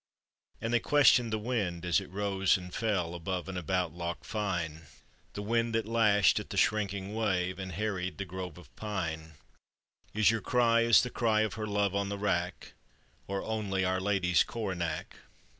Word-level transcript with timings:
And 0.59 0.73
they 0.73 0.79
questioned 0.79 1.31
the 1.31 1.37
wind 1.37 1.85
as 1.85 2.01
it 2.01 2.09
rose 2.09 2.57
and 2.57 2.73
fell 2.73 3.13
Above 3.13 3.47
and 3.47 3.55
about 3.55 3.93
Loch 3.93 4.23
Fyne— 4.25 4.87
The 5.35 5.43
wind 5.43 5.75
that 5.75 5.85
lashed 5.85 6.39
at 6.39 6.49
the 6.49 6.57
shrinking 6.57 7.13
wave, 7.13 7.59
And 7.59 7.73
harried 7.73 8.17
the 8.17 8.25
grove 8.25 8.57
of 8.57 8.75
pine— 8.75 9.33
Is 10.15 10.31
your 10.31 10.41
cry 10.41 10.85
as 10.85 11.03
the 11.03 11.11
cry 11.11 11.41
of 11.41 11.53
her 11.53 11.67
love 11.67 11.93
on 11.93 12.09
the 12.09 12.17
rack, 12.17 12.73
Or 13.27 13.43
only 13.43 13.85
our 13.85 13.99
lady's 14.01 14.43
coronach? 14.43 15.11